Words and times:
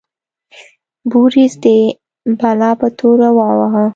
بوریس 1.09 1.53
د 1.63 1.65
بلا 2.39 2.71
په 2.81 2.87
توره 2.97 3.29
وواهه. 3.37 3.85